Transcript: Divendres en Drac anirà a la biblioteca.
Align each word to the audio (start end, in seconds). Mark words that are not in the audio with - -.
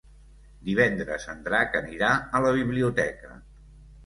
Divendres 0.69 1.27
en 1.33 1.43
Drac 1.49 1.77
anirà 1.83 2.09
a 2.39 2.43
la 2.47 2.55
biblioteca. 2.57 3.37